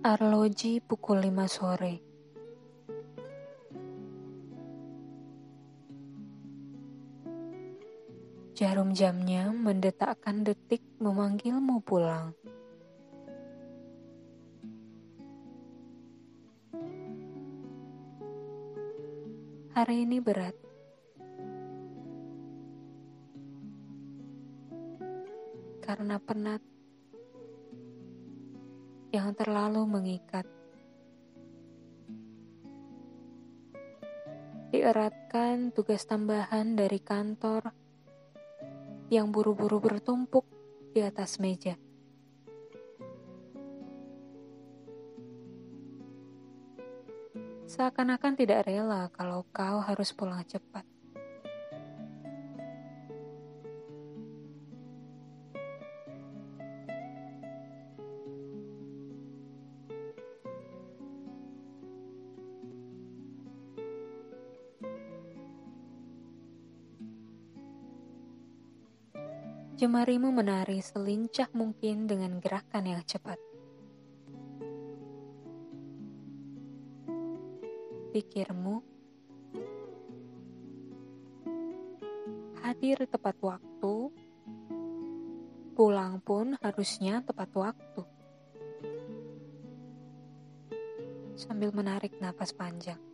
Arloji 0.00 0.80
pukul 0.80 1.20
5 1.28 1.44
sore. 1.44 2.00
Jarum 8.56 8.96
jamnya 8.96 9.52
mendetakkan 9.52 10.40
detik 10.40 10.80
memanggilmu 11.04 11.84
pulang. 11.84 12.32
Hari 19.76 20.08
ini 20.08 20.16
berat. 20.24 20.56
Karena 25.84 26.16
penat 26.16 26.69
yang 29.10 29.34
terlalu 29.34 29.82
mengikat. 29.86 30.46
Dieratkan 34.70 35.74
tugas 35.74 36.06
tambahan 36.06 36.78
dari 36.78 37.02
kantor 37.02 37.74
yang 39.10 39.34
buru-buru 39.34 39.82
bertumpuk 39.82 40.46
di 40.94 41.02
atas 41.02 41.42
meja. 41.42 41.74
Seakan-akan 47.70 48.34
tidak 48.34 48.66
rela 48.66 49.10
kalau 49.14 49.46
kau 49.50 49.82
harus 49.82 50.14
pulang 50.14 50.42
cepat. 50.46 50.99
Jemarimu 69.80 70.28
menari 70.28 70.84
selincah 70.84 71.48
mungkin 71.56 72.04
dengan 72.04 72.36
gerakan 72.36 72.84
yang 72.84 73.00
cepat. 73.00 73.40
Pikirmu 78.12 78.84
hadir 82.60 83.08
tepat 83.08 83.40
waktu, 83.40 84.12
pulang 85.72 86.20
pun 86.20 86.60
harusnya 86.60 87.24
tepat 87.24 87.48
waktu. 87.56 88.04
Sambil 91.40 91.72
menarik 91.72 92.20
napas 92.20 92.52
panjang. 92.52 93.09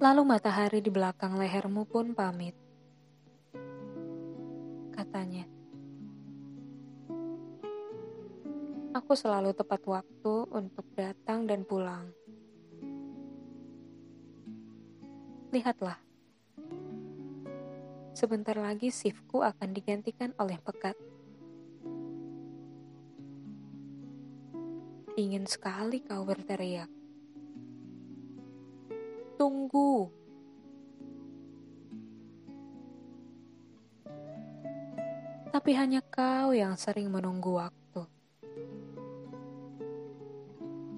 Lalu 0.00 0.24
matahari 0.24 0.80
di 0.80 0.88
belakang 0.88 1.36
lehermu 1.36 1.84
pun 1.84 2.16
pamit. 2.16 2.56
Katanya, 4.96 5.44
Aku 8.90 9.12
selalu 9.12 9.54
tepat 9.54 9.84
waktu 9.86 10.34
untuk 10.50 10.82
datang 10.98 11.46
dan 11.46 11.68
pulang. 11.68 12.10
Lihatlah, 15.54 16.00
sebentar 18.16 18.58
lagi 18.58 18.90
shiftku 18.90 19.44
akan 19.46 19.70
digantikan 19.70 20.34
oleh 20.40 20.58
pekat. 20.58 20.98
Ingin 25.14 25.44
sekali 25.46 26.02
kau 26.02 26.26
berteriak 26.26 26.99
tunggu. 29.70 30.10
Tapi 35.50 35.70
hanya 35.78 36.02
kau 36.02 36.50
yang 36.50 36.74
sering 36.74 37.06
menunggu 37.10 37.54
waktu. 37.54 38.02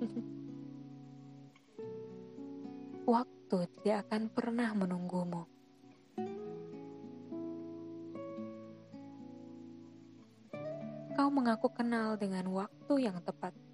waktu 3.10 3.58
tidak 3.78 4.06
akan 4.06 4.30
pernah 4.30 4.70
menunggumu. 4.74 5.50
Kau 11.18 11.26
mengaku 11.28 11.68
kenal 11.74 12.14
dengan 12.14 12.46
waktu 12.54 13.10
yang 13.10 13.18
tepat. 13.22 13.69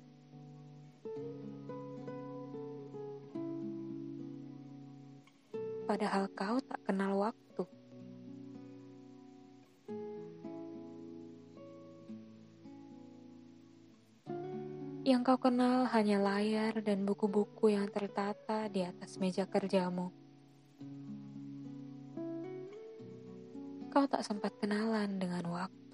Padahal 5.97 6.29
kau 6.37 6.61
tak 6.61 6.77
kenal 6.85 7.17
waktu. 7.17 7.65
Yang 15.09 15.23
kau 15.25 15.41
kenal 15.49 15.89
hanya 15.89 16.21
layar 16.21 16.85
dan 16.85 17.09
buku-buku 17.09 17.73
yang 17.73 17.89
tertata 17.89 18.69
di 18.69 18.85
atas 18.85 19.17
meja 19.17 19.49
kerjamu. 19.49 20.13
Kau 23.89 24.05
tak 24.05 24.21
sempat 24.21 24.53
kenalan 24.61 25.17
dengan 25.17 25.49
waktu. 25.49 25.86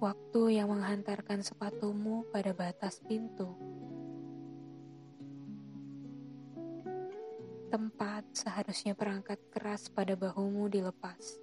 Waktu 0.00 0.56
yang 0.56 0.72
menghantarkan 0.72 1.44
sepatumu 1.44 2.24
pada 2.32 2.56
batas 2.56 3.04
pintu. 3.04 3.52
Tempat 7.68 8.24
seharusnya 8.32 8.96
perangkat 8.96 9.36
keras 9.52 9.92
pada 9.92 10.16
bahumu 10.16 10.72
dilepas. 10.72 11.36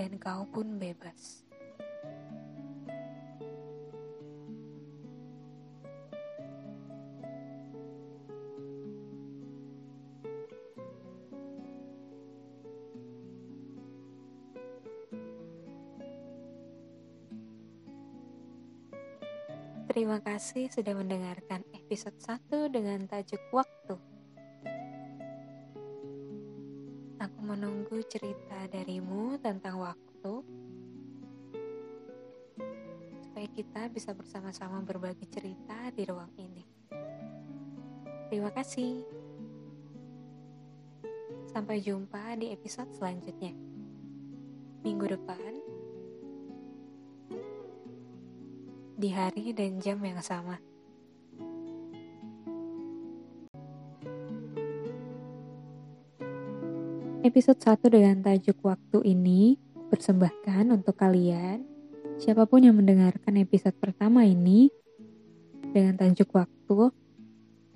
Dan 0.00 0.16
kau 0.16 0.48
pun 0.48 0.80
bebas. 0.80 1.44
Terima 19.92 20.24
kasih 20.24 20.72
sudah 20.72 20.96
mendengarkan 20.96 21.68
episode 21.76 22.16
1 22.16 22.72
dengan 22.72 23.04
tajuk 23.04 23.44
Waktu. 23.52 24.00
Aku 27.20 27.38
menunggu 27.44 28.00
cerita 28.08 28.56
darimu 28.72 29.36
tentang 29.44 29.84
waktu 29.84 30.32
supaya 33.20 33.48
kita 33.52 33.92
bisa 33.92 34.16
bersama-sama 34.16 34.80
berbagi 34.80 35.28
cerita 35.28 35.92
di 35.92 36.08
ruang 36.08 36.32
ini. 36.40 36.64
Terima 38.32 38.48
kasih. 38.48 39.04
Sampai 41.52 41.84
jumpa 41.84 42.40
di 42.40 42.48
episode 42.48 42.88
selanjutnya. 42.96 43.52
Minggu 44.88 45.04
depan 45.04 45.52
di 49.02 49.10
hari 49.10 49.50
dan 49.50 49.82
jam 49.82 49.98
yang 49.98 50.22
sama. 50.22 50.62
Episode 57.26 57.58
1 57.58 57.82
dengan 57.90 58.22
tajuk 58.22 58.62
waktu 58.62 58.98
ini 59.10 59.58
persembahkan 59.90 60.70
untuk 60.70 60.94
kalian, 60.94 61.66
siapa 62.22 62.46
pun 62.46 62.62
yang 62.62 62.78
mendengarkan 62.78 63.42
episode 63.42 63.74
pertama 63.74 64.22
ini 64.22 64.70
dengan 65.74 65.98
tajuk 65.98 66.30
waktu 66.38 66.94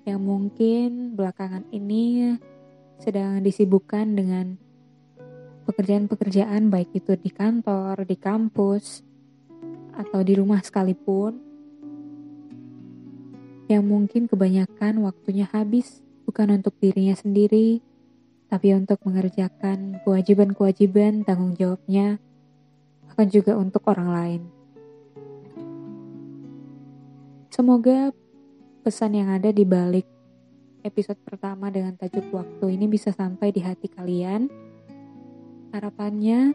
yang 0.07 0.23
mungkin 0.23 1.19
belakangan 1.19 1.67
ini 1.75 2.39
sedang 3.03 3.43
disibukkan 3.43 4.15
dengan 4.15 4.55
pekerjaan-pekerjaan 5.67 6.71
baik 6.71 6.95
itu 6.95 7.19
di 7.19 7.35
kantor, 7.35 8.07
di 8.07 8.15
kampus, 8.15 9.03
atau 9.97 10.21
di 10.21 10.37
rumah 10.37 10.61
sekalipun, 10.61 11.41
yang 13.67 13.83
mungkin 13.83 14.31
kebanyakan 14.31 15.03
waktunya 15.03 15.51
habis 15.51 16.05
bukan 16.29 16.55
untuk 16.63 16.77
dirinya 16.79 17.19
sendiri, 17.19 17.83
tapi 18.47 18.77
untuk 18.77 19.03
mengerjakan 19.03 19.99
kewajiban-kewajiban 20.07 21.27
tanggung 21.27 21.59
jawabnya, 21.59 22.23
akan 23.11 23.27
juga 23.33 23.59
untuk 23.59 23.83
orang 23.91 24.09
lain. 24.13 24.43
Semoga 27.51 28.13
pesan 28.85 29.17
yang 29.17 29.33
ada 29.33 29.49
di 29.49 29.65
balik 29.65 30.05
episode 30.85 31.19
pertama 31.25 31.73
dengan 31.73 31.97
tajuk 31.99 32.31
waktu 32.31 32.79
ini 32.79 32.87
bisa 32.87 33.11
sampai 33.11 33.51
di 33.51 33.65
hati 33.65 33.89
kalian. 33.91 34.47
Harapannya 35.75 36.55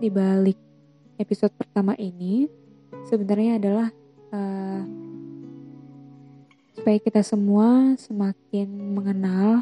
di 0.00 0.08
balik 0.08 0.69
episode 1.20 1.52
pertama 1.52 1.92
ini 2.00 2.48
sebenarnya 3.04 3.60
adalah 3.60 3.88
uh, 4.32 4.82
supaya 6.72 6.96
kita 6.96 7.20
semua 7.20 7.92
semakin 8.00 8.96
mengenal 8.96 9.60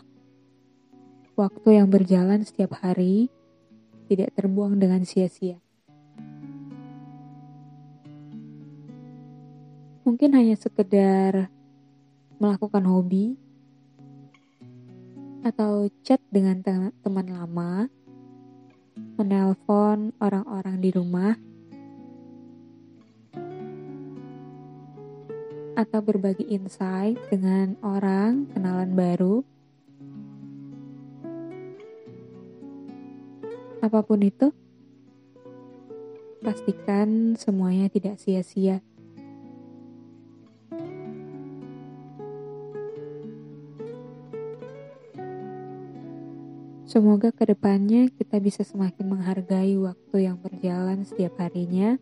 waktu 1.34 1.82
yang 1.82 1.90
berjalan 1.90 2.46
setiap 2.46 2.78
hari 2.78 3.26
tidak 4.06 4.30
terbuang 4.38 4.78
dengan 4.78 5.02
sia-sia. 5.02 5.58
Mungkin 10.06 10.30
hanya 10.38 10.54
sekedar 10.54 11.50
melakukan 12.38 12.86
hobi 12.86 13.34
atau 15.42 15.90
chat 16.06 16.22
dengan 16.30 16.62
teman 17.02 17.28
lama, 17.28 17.90
menelpon 19.18 20.14
orang-orang 20.22 20.76
di 20.78 20.90
rumah, 20.94 21.34
atau 25.78 26.02
berbagi 26.02 26.42
insight 26.50 27.14
dengan 27.30 27.78
orang 27.86 28.50
kenalan 28.50 28.98
baru. 28.98 29.46
Apa 33.78 34.02
pun 34.02 34.18
itu, 34.26 34.50
pastikan 36.42 37.38
semuanya 37.38 37.86
tidak 37.86 38.18
sia-sia. 38.18 38.82
Semoga 46.88 47.28
ke 47.36 47.44
depannya 47.44 48.08
kita 48.08 48.40
bisa 48.40 48.64
semakin 48.64 49.12
menghargai 49.12 49.76
waktu 49.76 50.24
yang 50.24 50.40
berjalan 50.40 51.04
setiap 51.04 51.36
harinya, 51.36 52.00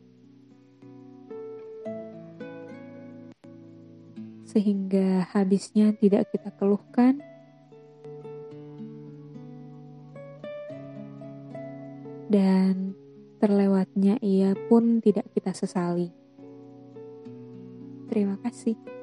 sehingga 4.47 5.27
habisnya 5.35 5.91
tidak 5.99 6.31
kita 6.31 6.55
keluhkan. 6.55 7.19
Dan 12.31 12.94
terlewatnya 13.43 14.23
ia 14.23 14.55
pun 14.71 15.03
tidak 15.03 15.27
kita 15.35 15.50
sesali. 15.50 16.15
Terima 18.06 18.38
kasih. 18.38 18.96